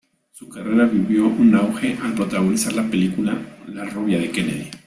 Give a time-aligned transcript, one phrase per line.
[0.33, 4.71] Su carrera vivió un auge al protagonizar la película "La rubia de Kennedy".